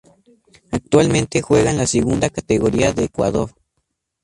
Actualmente 0.71 1.43
juega 1.43 1.69
en 1.69 1.77
la 1.77 1.85
Segunda 1.85 2.31
Categoría 2.31 2.91
de 2.91 3.03
Ecuador. 3.03 3.51